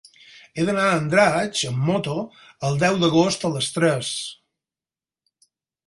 [0.53, 2.17] He d'anar a Andratx amb moto
[2.71, 4.15] el deu d'agost a les tres.